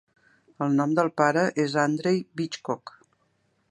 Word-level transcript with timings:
El 0.65 0.73
nom 0.79 0.95
del 1.01 1.11
pare 1.23 1.45
és 1.67 1.77
Andrey 1.85 2.21
Bychkov. 2.41 2.99